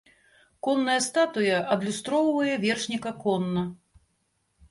Конная 0.67 0.95
статуя 1.07 1.57
адлюстроўвае 1.75 2.55
вершніка 2.65 3.11
конна. 3.25 3.63